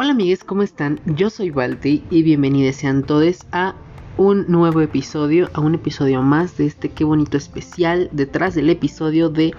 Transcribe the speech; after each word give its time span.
Hola 0.00 0.12
amigues, 0.12 0.44
¿cómo 0.44 0.62
están? 0.62 1.00
Yo 1.06 1.28
soy 1.28 1.50
Balti 1.50 2.04
y 2.08 2.22
bienvenidos 2.22 2.76
sean 2.76 3.02
todos 3.02 3.44
a 3.50 3.74
un 4.16 4.44
nuevo 4.46 4.80
episodio, 4.80 5.50
a 5.54 5.60
un 5.60 5.74
episodio 5.74 6.22
más 6.22 6.56
de 6.56 6.66
este 6.66 6.90
qué 6.90 7.02
bonito 7.02 7.36
especial 7.36 8.08
detrás 8.12 8.54
del 8.54 8.70
episodio 8.70 9.28
de 9.28 9.54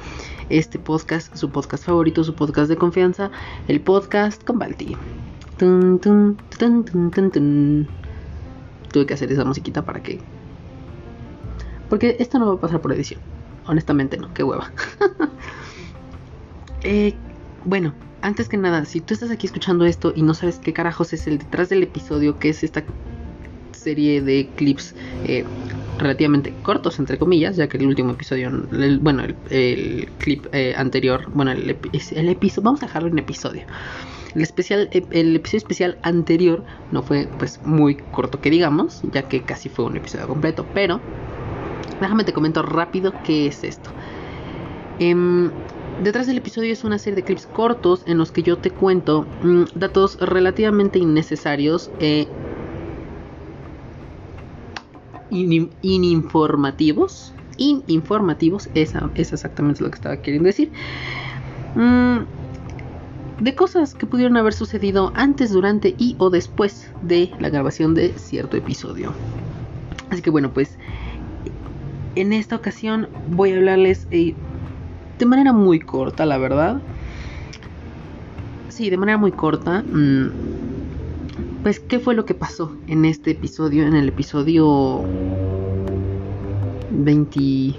este 0.47 0.79
podcast, 0.79 1.35
su 1.35 1.49
podcast 1.49 1.83
favorito, 1.83 2.23
su 2.23 2.35
podcast 2.35 2.69
de 2.69 2.77
confianza, 2.77 3.31
el 3.67 3.81
podcast 3.81 4.41
con 4.45 4.59
Balti. 4.59 4.95
Tun, 5.57 5.99
tun, 5.99 6.37
tun. 6.53 7.89
Tuve 8.93 9.05
que 9.05 9.15
hacer 9.15 9.29
esa 9.33 9.43
musiquita 9.43 9.83
para 9.83 10.01
que... 10.01 10.21
Porque 11.89 12.15
esto 12.17 12.39
no 12.39 12.47
va 12.47 12.53
a 12.53 12.61
pasar 12.61 12.79
por 12.79 12.93
edición. 12.93 13.19
Honestamente 13.65 14.15
no, 14.17 14.33
qué 14.33 14.45
hueva. 14.45 14.71
eh, 16.83 17.13
bueno, 17.65 17.93
antes 18.21 18.49
que 18.49 18.57
nada, 18.57 18.85
si 18.85 19.01
tú 19.01 19.13
estás 19.13 19.31
aquí 19.31 19.47
escuchando 19.47 19.85
esto 19.85 20.13
y 20.15 20.21
no 20.23 20.33
sabes 20.33 20.59
qué 20.59 20.73
carajos 20.73 21.13
es 21.13 21.27
el 21.27 21.37
detrás 21.37 21.69
del 21.69 21.83
episodio, 21.83 22.37
que 22.39 22.49
es 22.49 22.63
esta 22.63 22.83
serie 23.71 24.21
de 24.21 24.49
clips 24.55 24.93
eh, 25.25 25.45
relativamente 25.97 26.53
cortos, 26.63 26.99
entre 26.99 27.17
comillas, 27.17 27.55
ya 27.55 27.67
que 27.67 27.77
el 27.77 27.87
último 27.87 28.11
episodio, 28.11 28.51
bueno, 29.01 29.23
el, 29.49 30.09
clip 30.17 30.45
eh, 30.53 30.73
anterior, 30.77 31.29
bueno, 31.33 31.51
el, 31.51 31.69
episodio, 31.69 32.61
vamos 32.63 32.83
a 32.83 32.87
dejarlo 32.87 33.09
en 33.09 33.19
episodio. 33.19 33.63
El, 34.35 34.41
especial, 34.41 34.89
ep- 34.91 35.07
el 35.11 35.35
episodio 35.35 35.57
especial 35.59 35.97
anterior 36.03 36.63
no 36.91 37.01
fue 37.01 37.27
pues 37.37 37.59
muy 37.63 37.95
corto 37.95 38.39
que 38.39 38.49
digamos, 38.49 39.01
ya 39.11 39.23
que 39.23 39.41
casi 39.41 39.69
fue 39.69 39.85
un 39.85 39.97
episodio 39.97 40.27
completo, 40.27 40.65
pero 40.73 40.99
déjame 41.99 42.23
te 42.23 42.33
comento 42.33 42.61
rápido 42.61 43.13
qué 43.23 43.47
es 43.47 43.63
esto. 43.63 43.89
Em, 44.99 45.49
detrás 46.03 46.27
del 46.27 46.37
episodio 46.37 46.73
es 46.73 46.83
una 46.83 46.97
serie 46.97 47.17
de 47.17 47.23
clips 47.23 47.47
cortos 47.47 48.03
en 48.05 48.17
los 48.17 48.31
que 48.31 48.43
yo 48.43 48.57
te 48.57 48.71
cuento 48.71 49.25
mm, 49.43 49.63
datos 49.75 50.17
relativamente 50.19 50.99
innecesarios 50.99 51.91
e 51.99 52.27
ininformativos. 55.29 57.33
Ininformativos, 57.57 58.69
esa 58.73 59.09
es 59.15 59.33
exactamente 59.33 59.83
lo 59.83 59.89
que 59.89 59.95
estaba 59.95 60.17
queriendo 60.17 60.47
decir. 60.47 60.71
Mm, 61.75 62.19
de 63.41 63.55
cosas 63.55 63.93
que 63.93 64.05
pudieron 64.05 64.37
haber 64.37 64.53
sucedido 64.53 65.11
antes, 65.15 65.51
durante 65.51 65.95
y 65.97 66.15
o 66.19 66.29
después 66.29 66.89
de 67.01 67.31
la 67.39 67.49
grabación 67.49 67.93
de 67.93 68.17
cierto 68.17 68.57
episodio. 68.57 69.13
Así 70.09 70.21
que 70.21 70.29
bueno, 70.29 70.53
pues 70.53 70.77
en 72.15 72.33
esta 72.33 72.55
ocasión 72.55 73.07
voy 73.29 73.51
a 73.51 73.57
hablarles 73.57 74.07
eh, 74.11 74.35
de 75.19 75.25
manera 75.25 75.51
muy 75.51 75.79
corta, 75.79 76.25
la 76.25 76.37
verdad. 76.37 76.81
Sí, 78.69 78.89
de 78.89 78.97
manera 78.97 79.17
muy 79.17 79.31
corta. 79.31 79.83
mm, 79.83 80.31
pues, 81.61 81.81
¿qué 81.81 81.99
fue 81.99 82.15
lo 82.15 82.25
que 82.25 82.33
pasó 82.33 82.75
en 82.87 83.03
este 83.03 83.31
episodio? 83.31 83.85
En 83.85 83.95
el 83.95 84.07
episodio 84.07 85.03
20... 86.89 87.75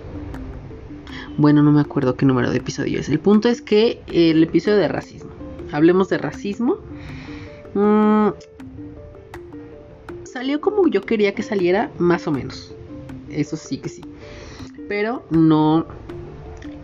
Bueno, 1.39 1.63
no 1.63 1.73
me 1.73 1.81
acuerdo 1.81 2.15
qué 2.15 2.27
número 2.27 2.51
de 2.51 2.59
episodio 2.59 3.01
es. 3.01 3.09
El 3.09 3.19
punto 3.19 3.49
es 3.49 3.63
que 3.63 4.03
el 4.13 4.43
episodio 4.43 4.77
de 4.77 4.89
racismo. 4.89 5.31
Hablemos 5.73 6.11
de 6.11 6.19
racismo. 6.19 6.77
Mm, 7.73 8.29
salió 10.25 10.61
como 10.61 10.87
yo 10.89 11.01
quería 11.01 11.35
que 11.35 11.43
saliera, 11.43 11.91
más 11.99 12.27
o 12.27 12.33
menos. 12.33 12.75
Eso 13.31 13.57
sí 13.57 13.79
que 13.79 13.89
sí. 13.89 14.03
Pero 14.89 15.25
no 15.31 15.87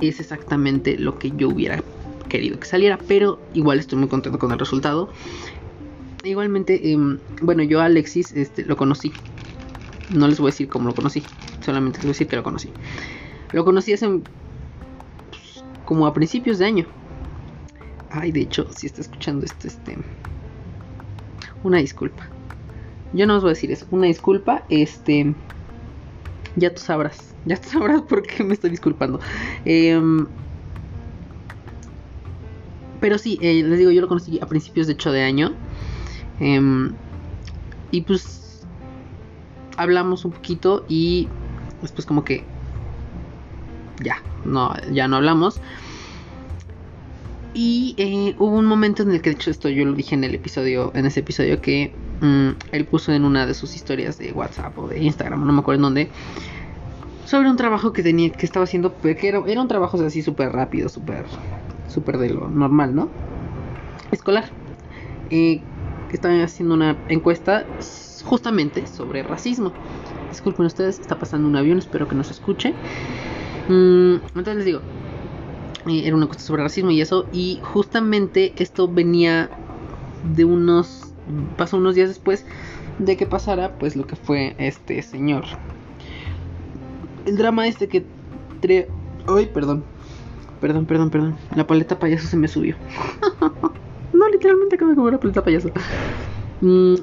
es 0.01 0.21
exactamente 0.21 0.99
lo 0.99 1.19
que 1.19 1.33
yo 1.37 1.49
hubiera 1.49 1.83
querido 2.29 2.59
que 2.59 2.67
saliera. 2.67 2.99
Pero 3.09 3.41
igual 3.55 3.79
estoy 3.79 3.99
muy 3.99 4.09
contento 4.09 4.39
con 4.39 4.53
el 4.53 4.59
resultado. 4.59 5.11
Igualmente, 6.25 6.93
em, 6.93 7.19
bueno, 7.43 7.63
yo 7.63 7.81
Alexis 7.81 8.33
este, 8.33 8.65
lo 8.65 8.77
conocí. 8.77 9.13
No 10.11 10.29
les 10.29 10.39
voy 10.39 10.49
a 10.49 10.53
decir 10.53 10.69
cómo 10.69 10.89
lo 10.89 10.95
conocí. 10.95 11.23
Solamente 11.65 11.99
les 11.99 12.05
voy 12.05 12.11
a 12.11 12.15
decir 12.15 12.27
que 12.27 12.37
lo 12.37 12.43
conocí. 12.43 12.71
Lo 13.53 13.65
conocí 13.65 13.93
hace 13.93 14.09
pues, 14.09 15.65
como 15.85 16.07
a 16.07 16.13
principios 16.13 16.59
de 16.59 16.67
año. 16.67 16.87
Ay, 18.11 18.33
de 18.33 18.41
hecho, 18.41 18.69
si 18.73 18.87
está 18.87 19.01
escuchando 19.01 19.45
esto, 19.45 19.69
este. 19.69 19.97
Una 21.63 21.79
disculpa. 21.79 22.29
Yo 23.13 23.27
no 23.27 23.37
os 23.37 23.43
voy 23.43 23.51
a 23.51 23.55
decir 23.55 23.71
eso. 23.71 23.87
Una 23.91 24.07
disculpa. 24.07 24.65
Este. 24.69 25.35
Ya 26.57 26.73
tú 26.73 26.81
sabrás. 26.81 27.35
Ya 27.45 27.57
tú 27.57 27.69
sabrás 27.69 28.03
por 28.03 28.23
qué 28.23 28.43
me 28.43 28.55
estoy 28.55 28.71
disculpando. 28.71 29.21
Em, 29.65 30.27
pero 33.01 33.19
sí, 33.19 33.39
eh, 33.43 33.63
les 33.63 33.79
digo, 33.79 33.91
yo 33.91 34.01
lo 34.01 34.09
conocí 34.09 34.41
a 34.41 34.47
principios 34.47 34.87
de 34.87 34.95
hecho 34.95 35.13
de 35.13 35.23
año. 35.23 35.53
Em, 36.41 36.93
y 37.91 38.01
pues 38.03 38.67
hablamos 39.77 40.25
un 40.25 40.33
poquito 40.33 40.85
y 40.89 41.29
después 41.83 42.07
como 42.07 42.25
que 42.25 42.45
ya, 44.03 44.23
no, 44.45 44.75
ya 44.93 45.09
no 45.09 45.17
hablamos. 45.17 45.61
Y 47.55 47.95
eh, 47.97 48.35
hubo 48.39 48.57
un 48.57 48.67
momento 48.67 49.03
en 49.03 49.13
el 49.13 49.23
que 49.23 49.31
de 49.31 49.37
hecho 49.37 49.51
esto 49.51 49.69
yo 49.69 49.85
lo 49.85 49.93
dije 49.93 50.15
en 50.15 50.25
el 50.25 50.35
episodio, 50.35 50.93
en 50.95 51.07
ese 51.07 51.21
episodio 51.21 51.61
que 51.61 51.95
mm, 52.21 52.51
él 52.73 52.85
puso 52.87 53.13
en 53.13 53.25
una 53.25 53.47
de 53.47 53.55
sus 53.55 53.75
historias 53.75 54.19
de 54.19 54.33
WhatsApp 54.33 54.79
o 54.79 54.89
de 54.89 55.03
Instagram, 55.03 55.47
no 55.47 55.53
me 55.53 55.61
acuerdo 55.61 55.79
en 55.79 55.83
dónde, 55.83 56.11
sobre 57.25 57.51
un 57.51 57.57
trabajo 57.57 57.93
que 57.93 58.03
tenía, 58.03 58.31
que 58.31 58.47
estaba 58.47 58.65
haciendo, 58.65 58.97
que 59.01 59.29
era, 59.29 59.43
era 59.47 59.61
un 59.61 59.69
trabajo 59.69 60.01
así 60.01 60.23
súper 60.23 60.53
rápido, 60.53 60.89
súper, 60.89 61.25
súper 61.89 62.19
de 62.19 62.31
lo 62.31 62.49
normal, 62.49 62.95
¿no? 62.95 63.09
Escolar. 64.13 64.45
Eh, 65.31 65.61
estaban 66.13 66.41
haciendo 66.41 66.75
una 66.75 66.97
encuesta 67.09 67.67
justamente 68.25 68.87
sobre 68.87 69.23
racismo. 69.23 69.73
Disculpen 70.31 70.67
ustedes, 70.67 70.99
está 70.99 71.19
pasando 71.19 71.49
un 71.49 71.57
avión, 71.57 71.79
espero 71.79 72.09
que 72.09 72.15
no 72.15 72.25
se 72.25 72.33
escuche. 72.33 72.75
Mm, 73.69 74.17
entonces 74.35 74.57
les 74.57 74.65
digo, 74.65 74.81
eh, 75.87 76.03
era 76.05 76.17
una 76.17 76.25
encuesta 76.25 76.45
sobre 76.45 76.63
racismo 76.63 76.91
y 76.91 77.01
eso, 77.01 77.27
y 77.33 77.61
justamente 77.63 78.53
esto 78.57 78.89
venía 78.89 79.51
de 80.35 80.45
unos, 80.45 81.06
pasó 81.57 81.77
unos 81.77 81.95
días 81.95 82.09
después 82.09 82.45
de 82.99 83.17
que 83.17 83.27
pasara, 83.27 83.77
pues 83.79 83.97
lo 83.97 84.07
que 84.07 84.17
fue 84.17 84.55
este 84.59 85.03
señor. 85.03 85.45
El 87.27 87.37
drama 87.37 87.67
este 87.67 87.89
que... 87.89 88.05
tre- 88.63 88.87
Ay, 89.29 89.47
perdón. 89.53 89.85
Perdón, 90.61 90.87
perdón, 90.87 91.11
perdón. 91.11 91.37
La 91.55 91.67
paleta 91.67 91.99
payaso 91.99 92.27
se 92.27 92.37
me 92.37 92.49
subió. 92.49 92.77
no, 94.13 94.29
literalmente 94.31 94.77
acabo 94.77 94.91
de 94.91 94.97
comer 94.97 95.13
la 95.15 95.21
paleta 95.21 95.45
payaso. 95.45 95.71
Mm, 96.61 96.95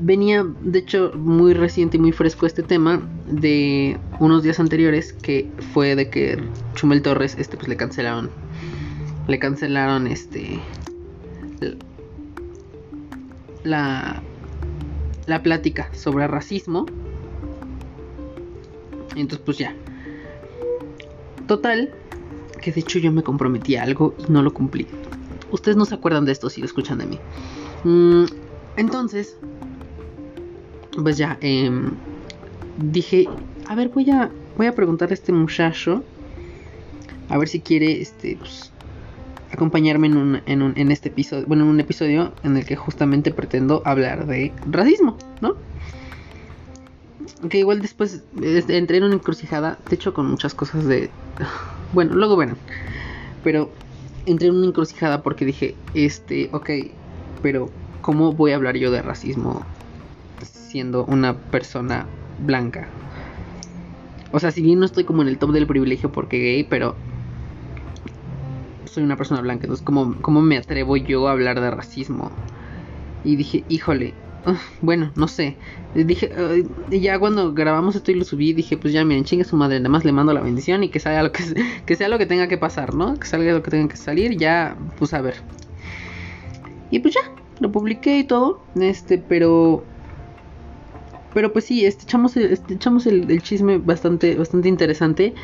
venía, 0.00 0.44
de 0.62 0.78
hecho, 0.78 1.12
muy 1.16 1.54
reciente 1.54 1.96
y 1.96 2.00
muy 2.00 2.12
fresco 2.12 2.46
este 2.46 2.62
tema 2.62 3.02
de 3.26 3.98
unos 4.20 4.42
días 4.42 4.60
anteriores 4.60 5.12
que 5.12 5.50
fue 5.72 5.96
de 5.96 6.08
que 6.08 6.38
Chumel 6.74 7.02
Torres, 7.02 7.36
este, 7.38 7.56
pues 7.56 7.68
le 7.68 7.76
cancelaron, 7.76 8.30
le 9.26 9.38
cancelaron, 9.38 10.06
este, 10.06 10.60
la, 13.64 14.22
la 15.26 15.42
plática 15.42 15.90
sobre 15.92 16.26
racismo. 16.26 16.86
Entonces, 19.16 19.44
pues 19.44 19.58
ya. 19.58 19.74
Total, 21.46 21.90
que 22.60 22.72
de 22.72 22.80
hecho 22.80 22.98
yo 22.98 23.10
me 23.12 23.22
comprometí 23.22 23.76
a 23.76 23.82
algo 23.82 24.14
y 24.18 24.30
no 24.30 24.42
lo 24.42 24.52
cumplí. 24.52 24.86
Ustedes 25.50 25.76
no 25.76 25.84
se 25.84 25.94
acuerdan 25.94 26.24
de 26.24 26.32
esto 26.32 26.50
si 26.50 26.60
lo 26.60 26.66
escuchan 26.66 26.98
de 26.98 27.06
mí. 27.06 27.18
Mm, 27.84 28.24
entonces, 28.76 29.36
pues 31.02 31.16
ya, 31.16 31.38
em, 31.40 31.92
dije, 32.76 33.28
a 33.66 33.74
ver, 33.74 33.88
voy 33.88 34.10
a, 34.10 34.30
voy 34.56 34.66
a 34.66 34.74
preguntarle 34.74 35.14
a 35.14 35.14
este 35.14 35.32
muchacho, 35.32 36.02
a 37.28 37.38
ver 37.38 37.48
si 37.48 37.60
quiere, 37.60 38.00
este, 38.00 38.36
pues, 38.36 38.72
acompañarme 39.52 40.08
en, 40.08 40.16
un, 40.16 40.40
en, 40.46 40.62
un, 40.62 40.72
en 40.76 40.90
este 40.90 41.08
episodio, 41.08 41.46
bueno, 41.46 41.64
en 41.64 41.70
un 41.70 41.80
episodio 41.80 42.32
en 42.42 42.56
el 42.56 42.64
que 42.64 42.76
justamente 42.76 43.30
pretendo 43.30 43.82
hablar 43.84 44.26
de 44.26 44.52
racismo, 44.70 45.16
¿no? 45.40 45.56
Que 47.48 47.58
igual 47.58 47.80
después 47.80 48.24
entré 48.40 48.98
en 48.98 49.04
una 49.04 49.14
encrucijada, 49.14 49.78
de 49.88 49.94
hecho 49.94 50.12
con 50.12 50.30
muchas 50.30 50.54
cosas 50.54 50.84
de... 50.84 51.10
Bueno, 51.94 52.14
luego 52.14 52.36
verán. 52.36 52.58
Pero 53.42 53.70
entré 54.26 54.48
en 54.48 54.56
una 54.56 54.66
encrucijada 54.66 55.22
porque 55.22 55.46
dije, 55.46 55.74
este, 55.94 56.50
ok, 56.52 56.68
pero 57.40 57.70
¿cómo 58.02 58.34
voy 58.34 58.52
a 58.52 58.56
hablar 58.56 58.76
yo 58.76 58.90
de 58.90 59.00
racismo 59.00 59.64
siendo 60.42 61.06
una 61.06 61.34
persona 61.34 62.04
blanca? 62.44 62.88
O 64.32 64.38
sea, 64.38 64.50
si 64.50 64.60
bien 64.60 64.80
no 64.80 64.84
estoy 64.84 65.04
como 65.04 65.22
en 65.22 65.28
el 65.28 65.38
top 65.38 65.52
del 65.52 65.66
privilegio 65.66 66.12
porque 66.12 66.38
gay, 66.38 66.64
pero 66.64 66.94
soy 68.98 69.04
una 69.04 69.16
persona 69.16 69.40
blanca, 69.40 69.64
entonces 69.64 69.84
¿cómo, 69.84 70.16
cómo 70.20 70.42
me 70.42 70.58
atrevo 70.58 70.96
yo 70.96 71.28
a 71.28 71.32
hablar 71.32 71.60
de 71.60 71.70
racismo? 71.70 72.32
Y 73.24 73.36
dije, 73.36 73.64
híjole, 73.68 74.12
uh, 74.46 74.54
bueno, 74.80 75.12
no 75.14 75.28
sé. 75.28 75.56
Dije, 75.94 76.32
uh, 76.36 76.92
ya 76.92 77.18
cuando 77.18 77.54
grabamos 77.54 77.94
esto 77.94 78.10
y 78.10 78.14
lo 78.14 78.24
subí, 78.24 78.52
dije, 78.52 78.76
pues 78.76 78.92
ya 78.92 79.04
miren, 79.04 79.24
chingue 79.24 79.44
su 79.44 79.56
madre, 79.56 79.78
nada 79.78 79.88
más 79.88 80.04
le 80.04 80.10
mando 80.10 80.32
la 80.32 80.40
bendición 80.40 80.82
y 80.82 80.88
que 80.88 80.98
salga 80.98 81.22
lo 81.22 81.32
que, 81.32 81.44
que 81.86 81.96
sea 81.96 82.08
lo 82.08 82.18
que 82.18 82.26
tenga 82.26 82.48
que 82.48 82.58
pasar, 82.58 82.94
¿no? 82.94 83.18
Que 83.18 83.26
salga 83.26 83.52
lo 83.52 83.62
que 83.62 83.70
tenga 83.70 83.88
que 83.88 83.96
salir, 83.96 84.36
ya, 84.36 84.76
pues 84.98 85.14
a 85.14 85.20
ver. 85.20 85.36
Y 86.90 86.98
pues 86.98 87.14
ya, 87.14 87.20
lo 87.60 87.70
publiqué 87.70 88.18
y 88.18 88.24
todo. 88.24 88.60
Este, 88.80 89.18
pero. 89.18 89.84
Pero 91.34 91.52
pues 91.52 91.66
sí, 91.66 91.84
este, 91.84 92.04
echamos, 92.04 92.36
el, 92.36 92.52
este, 92.52 92.74
echamos 92.74 93.06
el, 93.06 93.42
chisme 93.42 93.78
bastante, 93.78 94.34
bastante 94.34 94.68
interesante. 94.68 95.34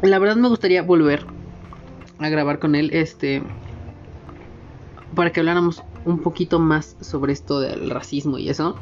La 0.00 0.18
verdad 0.18 0.34
me 0.36 0.48
gustaría 0.48 0.82
volver 0.82 1.26
a 2.18 2.28
grabar 2.28 2.58
con 2.58 2.74
él. 2.74 2.90
Este. 2.92 3.42
Para 5.14 5.30
que 5.30 5.40
habláramos 5.40 5.82
un 6.04 6.18
poquito 6.18 6.58
más 6.58 6.96
sobre 7.00 7.32
esto 7.32 7.60
del 7.60 7.90
racismo 7.90 8.38
y 8.38 8.48
eso. 8.48 8.76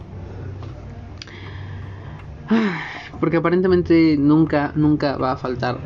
Porque 3.21 3.37
aparentemente 3.37 4.17
nunca, 4.17 4.73
nunca 4.75 5.17
va 5.17 5.32
a 5.32 5.37
faltar 5.37 5.79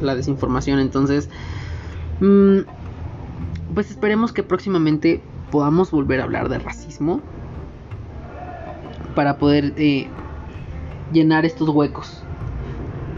la 0.00 0.14
desinformación. 0.14 0.78
Entonces, 0.78 1.28
mm, 2.20 2.58
pues 3.74 3.90
esperemos 3.90 4.32
que 4.32 4.42
próximamente 4.42 5.22
podamos 5.50 5.90
volver 5.90 6.20
a 6.20 6.24
hablar 6.24 6.48
de 6.48 6.58
racismo. 6.58 7.20
Para 9.14 9.36
poder 9.36 9.74
eh, 9.76 10.08
llenar 11.12 11.44
estos 11.44 11.68
huecos. 11.68 12.22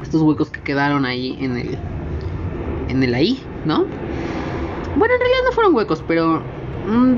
Estos 0.02 0.22
huecos 0.22 0.50
que 0.50 0.60
quedaron 0.60 1.04
ahí 1.04 1.36
en 1.40 1.56
el. 1.56 1.78
En 2.88 3.02
el 3.02 3.14
ahí, 3.14 3.42
¿no? 3.64 3.84
Bueno, 4.96 5.14
en 5.14 5.20
realidad 5.20 5.40
no 5.46 5.52
fueron 5.52 5.74
huecos, 5.74 6.04
pero. 6.06 6.42
Mm, 6.86 7.14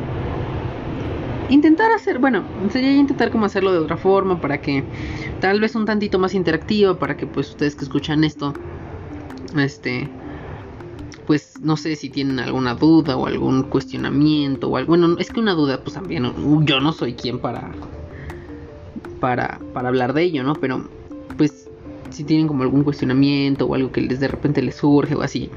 intentar 1.48 1.92
hacer, 1.92 2.18
bueno, 2.18 2.42
sería 2.70 2.92
intentar 2.92 3.30
como 3.30 3.46
hacerlo 3.46 3.72
de 3.72 3.78
otra 3.78 3.96
forma 3.96 4.40
para 4.40 4.60
que 4.60 4.84
tal 5.40 5.60
vez 5.60 5.74
un 5.74 5.84
tantito 5.84 6.18
más 6.18 6.34
interactivo 6.34 6.96
para 6.96 7.16
que 7.16 7.26
pues 7.26 7.50
ustedes 7.50 7.76
que 7.76 7.84
escuchan 7.84 8.24
esto 8.24 8.52
este 9.56 10.08
pues 11.26 11.60
no 11.60 11.76
sé 11.76 11.96
si 11.96 12.08
tienen 12.08 12.38
alguna 12.38 12.74
duda 12.74 13.16
o 13.16 13.26
algún 13.26 13.64
cuestionamiento 13.64 14.68
o 14.68 14.76
algo, 14.76 14.90
bueno, 14.90 15.16
es 15.18 15.30
que 15.30 15.40
una 15.40 15.54
duda 15.54 15.82
pues 15.82 15.94
también 15.94 16.32
yo 16.64 16.80
no 16.80 16.92
soy 16.92 17.14
quien 17.14 17.40
para 17.40 17.72
para 19.20 19.58
para 19.72 19.88
hablar 19.88 20.12
de 20.12 20.22
ello, 20.22 20.44
¿no? 20.44 20.54
Pero 20.54 20.88
pues 21.36 21.68
si 22.10 22.22
tienen 22.22 22.46
como 22.46 22.62
algún 22.62 22.84
cuestionamiento 22.84 23.66
o 23.66 23.74
algo 23.74 23.90
que 23.90 24.02
les 24.02 24.20
de 24.20 24.28
repente 24.28 24.62
les 24.62 24.76
surge 24.76 25.16
o 25.16 25.22
así, 25.22 25.50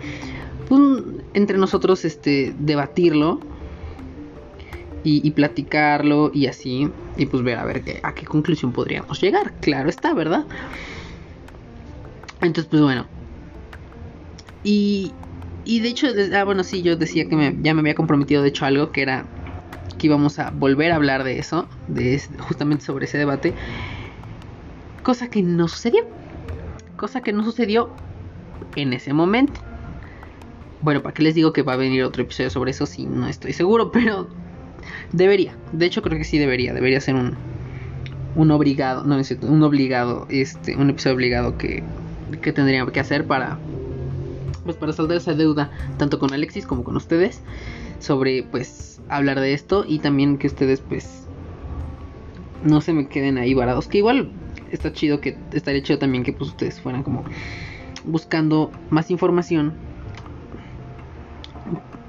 entre 1.33 1.57
nosotros 1.57 2.05
este 2.05 2.53
debatirlo 2.59 3.39
y, 5.03 5.31
platicarlo 5.31 6.29
y 6.33 6.47
así, 6.47 6.89
y 7.17 7.25
pues 7.25 7.41
ver 7.43 7.57
a 7.57 7.65
ver 7.65 7.83
a 8.03 8.13
qué 8.13 8.25
conclusión 8.25 8.71
podríamos 8.71 9.19
llegar. 9.21 9.53
Claro 9.61 9.89
está, 9.89 10.13
¿verdad? 10.13 10.45
Entonces, 12.41 12.69
pues 12.69 12.81
bueno. 12.81 13.07
Y, 14.63 15.11
y 15.65 15.79
de 15.79 15.89
hecho, 15.89 16.07
ah, 16.35 16.43
bueno, 16.43 16.63
sí, 16.63 16.81
yo 16.81 16.95
decía 16.95 17.27
que 17.27 17.55
ya 17.61 17.73
me 17.73 17.79
había 17.79 17.95
comprometido, 17.95 18.41
de 18.43 18.49
hecho, 18.49 18.65
algo 18.65 18.91
que 18.91 19.01
era 19.01 19.25
que 19.97 20.07
íbamos 20.07 20.39
a 20.39 20.49
volver 20.51 20.91
a 20.91 20.95
hablar 20.95 21.23
de 21.23 21.39
eso, 21.39 21.67
de 21.87 22.21
justamente 22.39 22.85
sobre 22.85 23.05
ese 23.05 23.17
debate. 23.17 23.53
Cosa 25.03 25.29
que 25.29 25.41
no 25.41 25.67
sucedió. 25.67 26.07
Cosa 26.95 27.21
que 27.21 27.33
no 27.33 27.43
sucedió 27.43 27.89
en 28.75 28.93
ese 28.93 29.13
momento. 29.13 29.59
Bueno, 30.81 31.01
¿para 31.01 31.13
qué 31.13 31.23
les 31.23 31.35
digo 31.35 31.53
que 31.53 31.61
va 31.61 31.73
a 31.73 31.77
venir 31.77 32.03
otro 32.03 32.23
episodio 32.23 32.49
sobre 32.49 32.71
eso 32.71 32.85
si 32.85 33.05
no 33.05 33.27
estoy 33.27 33.53
seguro? 33.53 33.91
Pero 33.93 34.27
Debería, 35.11 35.55
de 35.71 35.85
hecho 35.85 36.01
creo 36.01 36.17
que 36.17 36.23
sí 36.23 36.37
debería, 36.37 36.73
debería 36.73 37.01
ser 37.01 37.15
un, 37.15 37.35
un 38.35 38.51
obligado, 38.51 39.03
no 39.03 39.17
es 39.17 39.31
un 39.41 39.63
obligado, 39.63 40.27
este, 40.29 40.75
un 40.75 40.89
episodio 40.89 41.15
obligado 41.15 41.57
que, 41.57 41.83
que 42.41 42.53
tendría 42.53 42.85
que 42.85 42.99
hacer 42.99 43.25
para, 43.25 43.57
pues 44.63 44.77
para 44.77 44.93
saldar 44.93 45.17
esa 45.17 45.33
deuda, 45.33 45.71
tanto 45.97 46.19
con 46.19 46.31
Alexis 46.33 46.67
como 46.67 46.83
con 46.83 46.95
ustedes, 46.95 47.41
sobre 47.99 48.43
pues 48.43 49.01
hablar 49.09 49.39
de 49.39 49.53
esto 49.53 49.83
y 49.87 49.99
también 49.99 50.37
que 50.37 50.47
ustedes 50.47 50.81
pues 50.81 51.23
no 52.63 52.81
se 52.81 52.93
me 52.93 53.07
queden 53.07 53.37
ahí 53.39 53.53
varados, 53.55 53.87
que 53.87 53.97
igual 53.97 54.31
está 54.71 54.93
chido 54.93 55.21
que 55.21 55.37
estaría 55.53 55.81
chido 55.81 55.97
también 55.97 56.23
que 56.23 56.33
pues 56.33 56.51
ustedes 56.51 56.79
fueran 56.79 57.01
como 57.01 57.23
buscando 58.05 58.71
más 58.91 59.09
información 59.09 59.73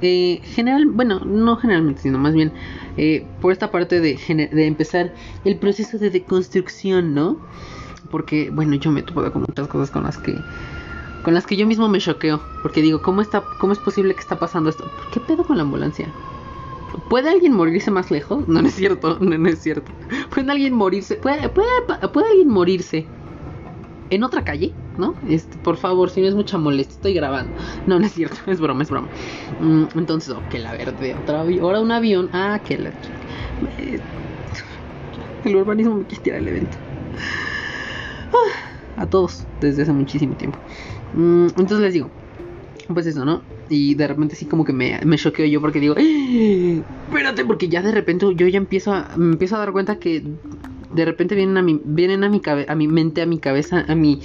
eh, 0.03 0.41
general, 0.43 0.87
bueno, 0.87 1.21
no 1.21 1.57
generalmente, 1.57 2.03
sino 2.03 2.19
más 2.19 2.35
bien 2.35 2.53
eh, 2.97 3.27
por 3.41 3.53
esta 3.53 3.71
parte 3.71 4.01
de, 4.01 4.19
de, 4.53 4.67
empezar 4.67 5.13
el 5.45 5.57
proceso 5.57 5.99
de 5.99 6.11
deconstrucción, 6.11 7.15
¿no? 7.15 7.39
Porque, 8.11 8.51
bueno, 8.51 8.75
yo 8.77 8.91
me 8.91 9.03
topo 9.03 9.31
con 9.31 9.43
muchas 9.43 9.69
cosas 9.69 9.91
con 9.91 10.03
las 10.03 10.19
que 10.19 10.37
con 11.23 11.35
las 11.35 11.47
que 11.47 11.57
yo 11.57 11.67
mismo 11.67 11.87
me 11.89 11.99
choqueo, 11.99 12.41
porque 12.63 12.81
digo, 12.81 13.03
¿cómo 13.03 13.21
está 13.21 13.45
cómo 13.59 13.75
es 13.75 13.79
posible 13.79 14.15
que 14.15 14.21
está 14.21 14.39
pasando 14.39 14.71
esto? 14.71 14.91
¿Qué 15.13 15.21
pedo 15.21 15.45
con 15.45 15.59
la 15.59 15.65
ambulancia? 15.65 16.09
¿Puede 17.09 17.31
alguien 17.31 17.53
morirse 17.53 17.91
más 17.91 18.11
lejos? 18.11 18.49
No, 18.49 18.63
no 18.63 18.69
es 18.69 18.75
cierto, 18.75 19.19
no, 19.21 19.37
no 19.37 19.49
es 19.49 19.59
cierto. 19.61 19.93
¿Puede 20.31 20.51
alguien 20.51 20.75
morirse? 20.75 21.17
¿Puede, 21.17 21.49
puede, 21.51 21.69
puede 22.13 22.29
alguien 22.31 22.49
morirse 22.49 23.07
en 24.11 24.25
otra 24.25 24.45
calle? 24.45 24.73
¿No? 24.99 25.15
Este, 25.29 25.57
por 25.59 25.77
favor, 25.77 26.11
si 26.11 26.21
no 26.21 26.29
es 26.29 26.35
mucha 26.35 26.59
molestia, 26.59 26.95
estoy 26.95 27.15
grabando. 27.15 27.53
No, 27.87 27.99
no 27.99 28.07
es 28.07 28.13
cierto, 28.13 28.37
es 28.47 28.61
broma, 28.61 28.83
es 28.83 28.91
broma. 28.91 29.09
Mm, 29.61 29.99
entonces, 29.99 30.35
oh, 30.35 30.43
que 30.51 30.59
la 30.59 30.73
verde, 30.73 31.17
ahora 31.61 31.81
un 31.81 31.93
avión. 31.93 32.31
Ah, 32.33 32.61
que 32.65 32.79
la. 32.79 32.93
el 35.45 35.57
urbanismo 35.57 35.97
me 35.97 36.05
quisiera 36.05 36.39
el 36.39 36.49
evento. 36.49 36.77
Ah, 38.33 39.03
a 39.03 39.07
todos, 39.07 39.45
desde 39.61 39.83
hace 39.83 39.93
muchísimo 39.93 40.35
tiempo. 40.35 40.59
Mm, 41.15 41.47
entonces 41.47 41.81
les 41.81 41.95
digo, 41.95 42.11
pues 42.93 43.07
eso, 43.07 43.25
¿no? 43.25 43.43
Y 43.69 43.95
de 43.95 44.09
repente 44.09 44.35
sí 44.35 44.47
como 44.47 44.65
que 44.65 44.73
me, 44.73 45.01
me 45.05 45.17
choqueo 45.17 45.47
yo 45.47 45.61
porque 45.61 45.81
digo, 45.81 45.95
¡Eh! 45.97 46.83
espérate, 47.07 47.45
porque 47.45 47.69
ya 47.69 47.83
de 47.83 47.93
repente 47.93 48.27
yo 48.35 48.49
ya 48.49 48.59
empiezo 48.59 48.93
a, 48.93 49.11
me 49.17 49.33
empiezo 49.33 49.57
a 49.57 49.61
dar 49.61 49.73
cuenta 49.73 49.97
que 49.97 50.25
de 50.93 51.05
repente 51.05 51.35
vienen 51.35 51.57
a 51.57 51.63
mi, 51.63 51.81
vienen 51.85 52.25
a 52.25 52.29
mi, 52.29 52.43
a 52.67 52.75
mi 52.75 52.89
mente, 52.89 53.23
a 53.23 53.27
mi 53.27 53.39
cabeza, 53.39 53.85
a 53.87 53.95
mi, 53.95 54.21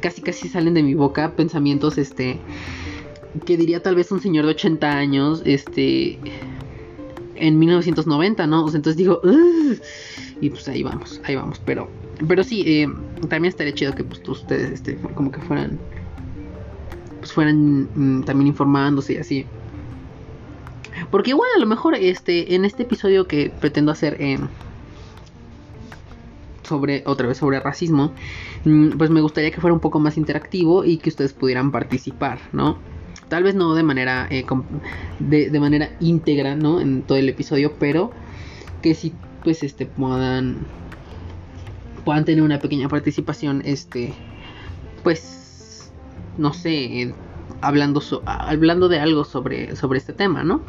casi 0.00 0.22
casi 0.22 0.48
salen 0.48 0.74
de 0.74 0.82
mi 0.82 0.94
boca 0.94 1.32
pensamientos, 1.36 1.98
este, 1.98 2.40
que 3.44 3.56
diría 3.56 3.82
tal 3.82 3.94
vez 3.94 4.10
un 4.12 4.20
señor 4.20 4.44
de 4.44 4.52
80 4.52 4.90
años, 4.90 5.42
este, 5.44 6.18
en 7.36 7.58
1990, 7.58 8.46
¿no? 8.46 8.64
O 8.64 8.68
sea, 8.68 8.76
entonces 8.78 8.96
digo, 8.96 9.20
y 10.40 10.50
pues 10.50 10.68
ahí 10.68 10.82
vamos, 10.82 11.20
ahí 11.24 11.36
vamos, 11.36 11.60
pero, 11.64 11.88
pero 12.26 12.44
sí, 12.44 12.62
eh, 12.66 12.88
también 13.28 13.46
estaría 13.46 13.74
chido 13.74 13.94
que 13.94 14.04
pues 14.04 14.20
ustedes, 14.26 14.72
este, 14.72 14.96
como 15.14 15.30
que 15.30 15.40
fueran, 15.40 15.78
pues 17.20 17.32
fueran 17.32 17.88
mm, 17.94 18.24
también 18.24 18.48
informándose 18.48 19.14
y 19.14 19.16
así. 19.16 19.46
Porque 21.10 21.30
igual 21.30 21.48
a 21.56 21.60
lo 21.60 21.66
mejor 21.66 21.94
este 21.94 22.54
en 22.54 22.64
este 22.64 22.82
episodio 22.82 23.26
que 23.26 23.50
pretendo 23.60 23.92
hacer 23.92 24.16
eh, 24.20 24.38
sobre 26.68 27.02
otra 27.06 27.26
vez 27.26 27.38
sobre 27.38 27.60
racismo, 27.60 28.12
mm, 28.64 28.90
pues 28.90 29.10
me 29.10 29.20
gustaría 29.20 29.50
que 29.50 29.60
fuera 29.60 29.74
un 29.74 29.80
poco 29.80 29.98
más 30.00 30.16
interactivo 30.16 30.84
y 30.84 30.98
que 30.98 31.08
ustedes 31.10 31.32
pudieran 31.32 31.72
participar, 31.72 32.40
¿no? 32.52 32.78
Tal 33.28 33.42
vez 33.42 33.54
no 33.54 33.74
de 33.74 33.82
manera 33.82 34.26
eh, 34.30 34.44
de, 35.18 35.60
manera 35.60 35.90
íntegra, 36.00 36.56
¿no? 36.56 36.80
En 36.80 37.02
todo 37.02 37.18
el 37.18 37.28
episodio, 37.28 37.74
pero 37.78 38.10
que 38.82 38.94
sí 38.94 39.12
pues 39.42 39.62
este 39.62 39.86
puedan 39.86 40.58
puedan 42.04 42.24
tener 42.24 42.42
una 42.42 42.58
pequeña 42.58 42.88
participación 42.88 43.62
este 43.64 44.14
pues 45.02 45.92
no 46.36 46.52
sé 46.52 47.14
hablando 47.60 48.00
hablando 48.26 48.88
de 48.88 49.00
algo 49.00 49.24
sobre 49.24 49.76
sobre 49.76 49.98
este 49.98 50.12
tema 50.12 50.42
no 50.42 50.62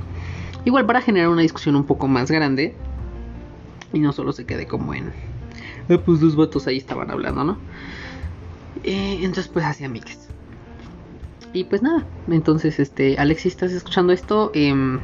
igual 0.66 0.86
para 0.86 1.02
generar 1.02 1.30
una 1.30 1.42
discusión 1.42 1.76
un 1.76 1.86
poco 1.86 2.08
más 2.08 2.30
grande 2.30 2.76
y 3.94 4.00
no 4.00 4.12
solo 4.12 4.32
se 4.34 4.46
quede 4.46 4.68
como 4.68 4.94
en 4.94 5.12
eh, 5.90 5.98
pues 5.98 6.20
dos 6.20 6.36
vatos 6.36 6.68
ahí 6.68 6.78
estaban 6.78 7.10
hablando, 7.10 7.44
¿no? 7.44 7.58
Eh, 8.84 9.18
entonces, 9.22 9.48
pues 9.48 9.66
así 9.66 9.84
amigues. 9.84 10.30
Y 11.52 11.64
pues 11.64 11.82
nada, 11.82 12.06
entonces, 12.30 12.80
este, 12.80 13.18
Alexis, 13.18 13.54
¿estás 13.54 13.72
escuchando 13.72 14.14
esto? 14.14 14.52
Em, 14.54 15.00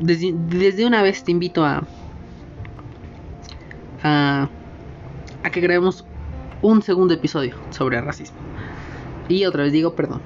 desde, 0.00 0.84
una 0.84 1.02
vez 1.02 1.24
te 1.24 1.30
invito 1.30 1.64
a, 1.64 1.82
a, 4.02 4.48
que 5.50 5.60
grabemos 5.60 6.04
un 6.60 6.82
segundo 6.82 7.14
episodio 7.14 7.56
sobre 7.70 8.00
racismo. 8.02 8.36
Y 9.28 9.46
otra 9.46 9.62
vez 9.62 9.72
digo 9.72 9.94
perdón. 9.94 10.20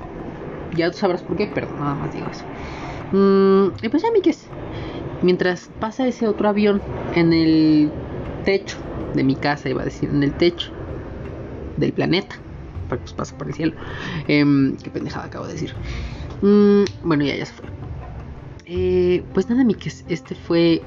Ya 0.74 0.90
tú 0.90 0.98
sabrás 0.98 1.22
por 1.22 1.36
qué, 1.36 1.46
perdón, 1.46 1.78
nada 1.78 1.94
más 1.94 2.12
digo 2.12 2.26
eso. 2.28 2.44
Mm, 3.12 3.84
y 3.84 3.88
pues 3.88 4.02
ya, 4.02 4.08
amigues 4.08 4.48
mientras 5.26 5.68
pasa 5.80 6.06
ese 6.06 6.28
otro 6.28 6.48
avión 6.48 6.80
en 7.14 7.32
el 7.32 7.90
techo 8.44 8.76
de 9.14 9.24
mi 9.24 9.34
casa, 9.34 9.68
iba 9.68 9.82
a 9.82 9.84
decir, 9.84 10.08
en 10.08 10.22
el 10.22 10.32
techo 10.32 10.70
del 11.76 11.92
planeta, 11.92 12.36
porque 12.88 13.02
pues 13.02 13.12
pasa 13.12 13.36
por 13.36 13.48
el 13.48 13.54
cielo. 13.54 13.74
Em, 14.28 14.76
qué 14.76 14.88
pendejada 14.88 15.26
acabo 15.26 15.46
de 15.46 15.54
decir. 15.54 15.74
Mm, 16.42 16.84
bueno, 17.02 17.24
ya, 17.24 17.34
ya 17.34 17.44
se 17.44 17.52
fue. 17.54 17.66
Eh, 18.66 19.24
pues 19.34 19.48
nada, 19.48 19.64
mi 19.64 19.74
que 19.74 19.90
este 20.08 20.34
fue 20.34 20.80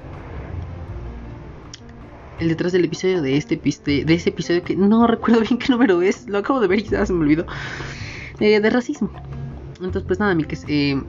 el 2.39 2.47
detrás 2.47 2.71
del 2.71 2.85
episodio 2.85 3.21
de 3.21 3.35
este 3.35 3.57
de 3.57 4.13
ese 4.13 4.29
episodio 4.29 4.63
que 4.63 4.75
no 4.75 5.05
recuerdo 5.15 5.41
bien 5.41 5.57
qué 5.57 5.67
número 5.69 6.01
es, 6.01 6.27
lo 6.29 6.37
acabo 6.37 6.61
de 6.61 6.67
ver 6.67 6.79
y 6.79 6.83
ya 6.83 7.05
se 7.05 7.11
me 7.11 7.19
olvidó. 7.19 7.45
Eh, 8.39 8.61
de 8.61 8.69
racismo. 8.69 9.11
Entonces, 9.81 10.03
pues 10.07 10.19
nada, 10.19 10.35
eh, 10.67 11.01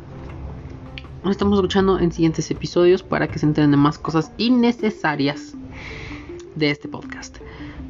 nos 1.22 1.32
estamos 1.32 1.58
escuchando 1.58 1.98
en 1.98 2.12
siguientes 2.12 2.50
episodios 2.50 3.02
para 3.02 3.28
que 3.28 3.38
se 3.38 3.46
enteren 3.46 3.76
más 3.78 3.98
cosas 3.98 4.32
innecesarias 4.38 5.54
de 6.54 6.70
este 6.70 6.88
podcast. 6.88 7.38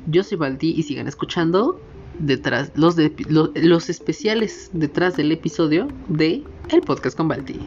Yo 0.06 0.24
soy 0.24 0.38
Baldi 0.38 0.70
y 0.70 0.82
sigan 0.82 1.06
escuchando 1.06 1.80
detrás 2.18 2.72
los, 2.74 2.96
los, 3.28 3.50
los 3.54 3.88
especiales 3.88 4.70
detrás 4.72 5.16
del 5.16 5.32
episodio 5.32 5.88
de 6.08 6.42
El 6.68 6.80
Podcast 6.82 7.16
con 7.16 7.28
Baldi. 7.28 7.60